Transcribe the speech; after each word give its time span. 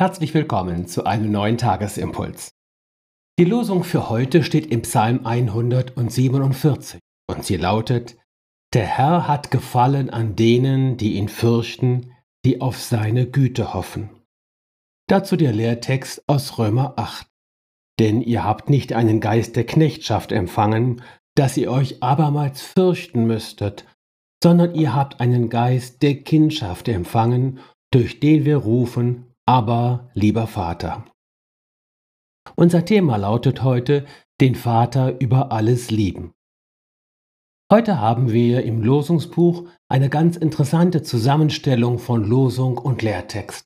Herzlich 0.00 0.32
willkommen 0.32 0.86
zu 0.86 1.06
einem 1.06 1.32
neuen 1.32 1.58
Tagesimpuls. 1.58 2.52
Die 3.36 3.44
Losung 3.44 3.82
für 3.82 4.08
heute 4.08 4.44
steht 4.44 4.70
im 4.70 4.82
Psalm 4.82 5.26
147 5.26 7.00
und 7.28 7.44
sie 7.44 7.56
lautet, 7.56 8.16
Der 8.72 8.86
Herr 8.86 9.26
hat 9.26 9.50
gefallen 9.50 10.08
an 10.08 10.36
denen, 10.36 10.98
die 10.98 11.14
ihn 11.14 11.28
fürchten, 11.28 12.12
die 12.44 12.60
auf 12.60 12.80
seine 12.80 13.26
Güte 13.26 13.74
hoffen. 13.74 14.10
Dazu 15.08 15.34
der 15.34 15.52
Lehrtext 15.52 16.22
aus 16.28 16.60
Römer 16.60 16.94
8. 16.96 17.26
Denn 17.98 18.22
ihr 18.22 18.44
habt 18.44 18.70
nicht 18.70 18.92
einen 18.92 19.18
Geist 19.18 19.56
der 19.56 19.66
Knechtschaft 19.66 20.30
empfangen, 20.30 21.02
dass 21.34 21.56
ihr 21.56 21.72
euch 21.72 22.04
abermals 22.04 22.62
fürchten 22.62 23.26
müsstet, 23.26 23.84
sondern 24.44 24.76
ihr 24.76 24.94
habt 24.94 25.18
einen 25.18 25.48
Geist 25.48 26.04
der 26.04 26.22
Kindschaft 26.22 26.86
empfangen, 26.86 27.58
durch 27.90 28.20
den 28.20 28.44
wir 28.44 28.58
rufen, 28.58 29.27
aber 29.48 30.10
lieber 30.12 30.46
Vater. 30.46 31.06
Unser 32.54 32.84
Thema 32.84 33.16
lautet 33.16 33.62
heute 33.62 34.04
den 34.42 34.54
Vater 34.54 35.18
über 35.22 35.52
alles 35.52 35.90
lieben. 35.90 36.34
Heute 37.72 37.98
haben 37.98 38.30
wir 38.30 38.62
im 38.64 38.82
Losungsbuch 38.82 39.66
eine 39.88 40.10
ganz 40.10 40.36
interessante 40.36 41.02
Zusammenstellung 41.02 41.98
von 41.98 42.24
Losung 42.24 42.76
und 42.76 43.00
Lehrtext. 43.00 43.64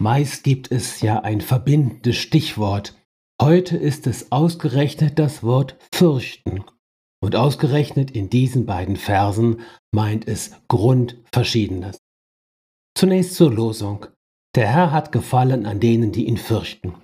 Meist 0.00 0.44
gibt 0.44 0.70
es 0.70 1.00
ja 1.00 1.18
ein 1.18 1.40
verbindendes 1.40 2.16
Stichwort. 2.16 2.96
Heute 3.40 3.76
ist 3.76 4.06
es 4.06 4.30
ausgerechnet 4.30 5.18
das 5.18 5.42
Wort 5.42 5.76
fürchten. 5.92 6.62
Und 7.20 7.34
ausgerechnet 7.34 8.12
in 8.12 8.30
diesen 8.30 8.66
beiden 8.66 8.94
Versen 8.94 9.62
meint 9.92 10.28
es 10.28 10.52
Grundverschiedenes. 10.68 11.98
Zunächst 12.96 13.34
zur 13.34 13.52
Losung. 13.52 14.06
Der 14.54 14.68
Herr 14.68 14.92
hat 14.92 15.12
Gefallen 15.12 15.64
an 15.64 15.80
denen, 15.80 16.12
die 16.12 16.26
ihn 16.26 16.36
fürchten. 16.36 16.94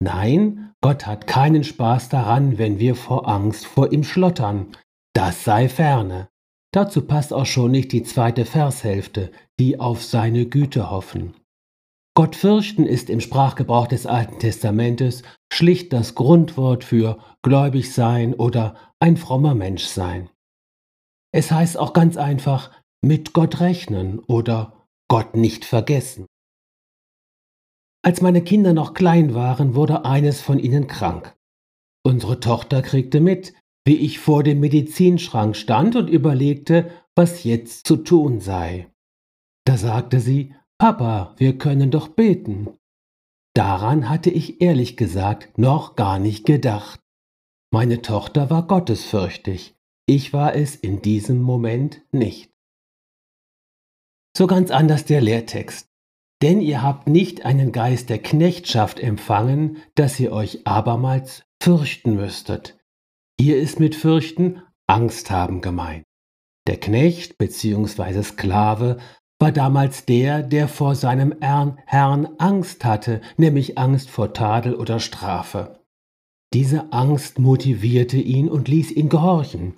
Nein, 0.00 0.74
Gott 0.82 1.06
hat 1.06 1.26
keinen 1.26 1.64
Spaß 1.64 2.08
daran, 2.08 2.58
wenn 2.58 2.78
wir 2.78 2.94
vor 2.94 3.28
Angst 3.28 3.66
vor 3.66 3.92
ihm 3.92 4.04
schlottern. 4.04 4.76
Das 5.14 5.44
sei 5.44 5.68
ferne. 5.68 6.28
Dazu 6.72 7.06
passt 7.06 7.32
auch 7.32 7.46
schon 7.46 7.70
nicht 7.70 7.92
die 7.92 8.02
zweite 8.02 8.44
Vershälfte, 8.44 9.30
die 9.60 9.78
auf 9.78 10.02
seine 10.02 10.46
Güte 10.46 10.90
hoffen. 10.90 11.34
Gott 12.14 12.36
fürchten 12.36 12.84
ist 12.84 13.08
im 13.08 13.20
Sprachgebrauch 13.20 13.86
des 13.86 14.06
Alten 14.06 14.38
Testamentes 14.38 15.22
schlicht 15.50 15.92
das 15.92 16.14
Grundwort 16.14 16.84
für 16.84 17.18
gläubig 17.42 17.92
sein 17.94 18.34
oder 18.34 18.74
ein 19.00 19.16
frommer 19.16 19.54
Mensch 19.54 19.84
sein. 19.84 20.28
Es 21.34 21.50
heißt 21.50 21.78
auch 21.78 21.94
ganz 21.94 22.18
einfach 22.18 22.70
mit 23.02 23.32
Gott 23.32 23.60
rechnen 23.60 24.18
oder 24.18 24.86
Gott 25.08 25.34
nicht 25.36 25.64
vergessen. 25.64 26.26
Als 28.04 28.20
meine 28.20 28.42
Kinder 28.42 28.72
noch 28.72 28.94
klein 28.94 29.34
waren, 29.34 29.74
wurde 29.74 30.04
eines 30.04 30.40
von 30.40 30.58
ihnen 30.58 30.88
krank. 30.88 31.36
Unsere 32.04 32.40
Tochter 32.40 32.82
kriegte 32.82 33.20
mit, 33.20 33.54
wie 33.86 33.96
ich 33.96 34.18
vor 34.18 34.42
dem 34.42 34.60
Medizinschrank 34.60 35.56
stand 35.56 35.94
und 35.94 36.08
überlegte, 36.08 36.90
was 37.14 37.44
jetzt 37.44 37.86
zu 37.86 37.96
tun 37.96 38.40
sei. 38.40 38.88
Da 39.64 39.76
sagte 39.76 40.20
sie, 40.20 40.54
Papa, 40.78 41.34
wir 41.38 41.58
können 41.58 41.92
doch 41.92 42.08
beten. 42.08 42.76
Daran 43.54 44.08
hatte 44.08 44.30
ich 44.30 44.60
ehrlich 44.60 44.96
gesagt 44.96 45.56
noch 45.58 45.94
gar 45.94 46.18
nicht 46.18 46.44
gedacht. 46.44 47.00
Meine 47.72 48.02
Tochter 48.02 48.50
war 48.50 48.66
gottesfürchtig, 48.66 49.76
ich 50.06 50.32
war 50.32 50.56
es 50.56 50.74
in 50.74 51.02
diesem 51.02 51.40
Moment 51.40 52.02
nicht. 52.12 52.50
So 54.36 54.46
ganz 54.46 54.70
anders 54.70 55.04
der 55.04 55.20
Lehrtext. 55.20 55.91
Denn 56.42 56.60
ihr 56.60 56.82
habt 56.82 57.06
nicht 57.06 57.44
einen 57.44 57.70
Geist 57.70 58.10
der 58.10 58.18
Knechtschaft 58.18 58.98
empfangen, 58.98 59.76
dass 59.94 60.18
ihr 60.18 60.32
euch 60.32 60.66
abermals 60.66 61.44
fürchten 61.62 62.16
müsstet. 62.16 62.76
Hier 63.40 63.58
ist 63.58 63.78
mit 63.78 63.94
fürchten 63.94 64.62
Angst 64.88 65.30
haben 65.30 65.60
gemeint. 65.60 66.04
Der 66.66 66.78
Knecht 66.78 67.38
bzw. 67.38 68.22
Sklave 68.22 68.98
war 69.38 69.52
damals 69.52 70.04
der, 70.04 70.42
der 70.42 70.66
vor 70.66 70.96
seinem 70.96 71.34
Herrn 71.40 72.28
Angst 72.38 72.84
hatte, 72.84 73.20
nämlich 73.36 73.78
Angst 73.78 74.10
vor 74.10 74.32
Tadel 74.32 74.74
oder 74.74 74.98
Strafe. 74.98 75.80
Diese 76.52 76.92
Angst 76.92 77.38
motivierte 77.38 78.18
ihn 78.18 78.48
und 78.48 78.68
ließ 78.68 78.90
ihn 78.90 79.08
gehorchen. 79.08 79.74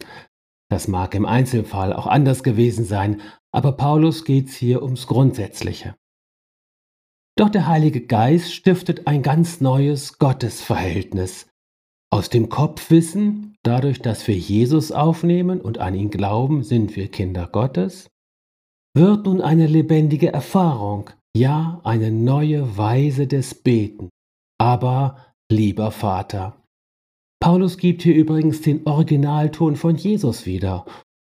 Das 0.71 0.89
mag 0.89 1.15
im 1.15 1.27
Einzelfall 1.27 1.93
auch 1.93 2.07
anders 2.07 2.43
gewesen 2.43 2.85
sein, 2.85 3.21
aber 3.53 3.73
Paulus 3.73 4.25
geht's 4.25 4.55
hier 4.55 4.83
ums 4.83 5.07
Grundsätzliche. 5.07 5.95
Doch 7.37 7.51
der 7.51 7.67
Heilige 7.67 8.01
Geist 8.01 8.55
stiftet 8.55 9.07
ein 9.07 9.23
ganz 9.23 9.61
neues 9.61 10.19
Gottesverhältnis. 10.19 11.49
Aus 12.11 12.29
dem 12.29 12.49
Kopfwissen, 12.49 13.57
dadurch, 13.65 14.01
dass 14.01 14.29
wir 14.29 14.37
Jesus 14.37 14.93
aufnehmen 14.93 15.61
und 15.61 15.79
an 15.79 15.95
ihn 15.95 16.11
glauben, 16.11 16.63
sind 16.63 16.95
wir 16.95 17.09
Kinder 17.09 17.49
Gottes, 17.51 18.09
wird 18.97 19.27
nun 19.27 19.41
eine 19.41 19.67
lebendige 19.67 20.33
Erfahrung, 20.33 21.11
ja 21.37 21.81
eine 21.83 22.13
neue 22.13 22.77
Weise 22.79 23.27
des 23.27 23.55
Beten. 23.57 24.11
Aber, 24.61 25.35
lieber 25.51 25.91
Vater, 25.91 26.63
Paulus 27.41 27.77
gibt 27.77 28.03
hier 28.03 28.15
übrigens 28.15 28.63
den 28.63 28.87
Originalton 28.87 29.75
von 29.75 29.97
Jesus 29.97 30.47
wieder, 30.47 30.87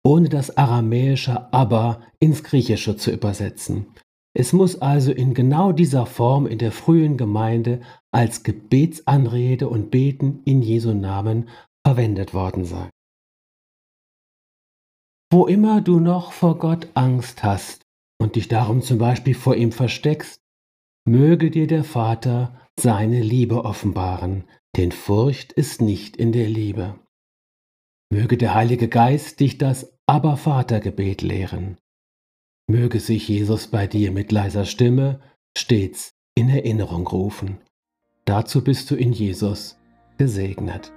ohne 0.05 0.29
das 0.29 0.57
aramäische 0.57 1.53
Aber 1.55 2.01
ins 2.19 2.43
Griechische 2.43 2.97
zu 2.97 3.13
übersetzen. 3.13 3.87
Es 4.35 4.55
muss 4.55 4.81
also 4.81 5.13
in 5.13 5.35
genau 5.35 5.73
dieser 5.73 6.07
Form 6.07 6.47
in 6.47 6.59
der 6.59 6.73
frühen 6.73 7.17
Gemeinde 7.19 7.83
als 8.13 8.43
Gebetsanrede 8.43 9.69
und 9.69 9.91
Beten 9.91 10.41
in 10.45 10.63
Jesu 10.63 10.95
Namen 10.95 11.49
verwendet 11.87 12.33
worden 12.33 12.65
sein. 12.65 12.91
Wo 15.31 15.47
immer 15.47 15.81
du 15.81 16.01
noch 16.01 16.33
vor 16.33 16.59
Gott 16.59 16.89
Angst 16.95 17.43
hast 17.43 17.83
und 18.19 18.37
dich 18.37 18.49
darum 18.49 18.81
zum 18.81 18.99
Beispiel 18.99 19.35
vor 19.35 19.55
ihm 19.55 19.73
versteckst, 19.73 20.41
möge 21.07 21.51
dir 21.51 21.67
der 21.67 21.85
Vater 21.85 22.59
seine 22.79 23.21
Liebe 23.21 23.65
offenbaren, 23.65 24.45
denn 24.77 24.93
Furcht 24.93 25.53
ist 25.53 25.83
nicht 25.83 26.17
in 26.17 26.33
der 26.33 26.49
Liebe. 26.49 26.99
Möge 28.11 28.39
der 28.39 28.55
Heilige 28.55 28.89
Geist 28.89 29.41
dich 29.41 29.59
das 29.59 29.95
Aber 30.07 30.37
Vater 30.37 30.81
Gebet 30.81 31.23
lehren 31.23 31.79
Möge 32.73 33.01
sich 33.01 33.29
Jesus 33.29 33.67
bei 33.67 33.87
dir 33.87 34.13
mit 34.13 34.33
leiser 34.33 34.65
Stimme 34.65 35.21
stets 35.55 36.15
in 36.35 36.49
Erinnerung 36.49 37.07
rufen. 37.07 37.59
Dazu 38.25 38.65
bist 38.65 38.91
du 38.91 38.95
in 38.95 39.13
Jesus 39.13 39.77
gesegnet. 40.17 40.91